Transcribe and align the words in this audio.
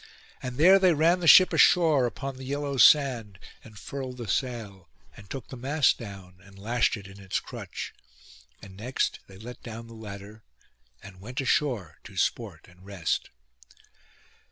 And 0.41 0.57
there 0.57 0.79
they 0.79 0.93
ran 0.95 1.19
the 1.19 1.27
ship 1.27 1.53
ashore 1.53 2.07
upon 2.07 2.37
the 2.37 2.43
yellow 2.43 2.77
sand, 2.77 3.37
and 3.63 3.77
furled 3.77 4.17
the 4.17 4.27
sail, 4.27 4.89
and 5.15 5.29
took 5.29 5.49
the 5.49 5.55
mast 5.55 5.99
down, 5.99 6.39
and 6.43 6.57
lashed 6.57 6.97
it 6.97 7.05
in 7.05 7.19
its 7.19 7.39
crutch. 7.39 7.93
And 8.63 8.75
next 8.75 9.19
they 9.27 9.37
let 9.37 9.61
down 9.61 9.85
the 9.85 9.93
ladder, 9.93 10.41
and 11.03 11.21
went 11.21 11.39
ashore 11.39 11.99
to 12.05 12.17
sport 12.17 12.65
and 12.67 12.83
rest. 12.83 13.29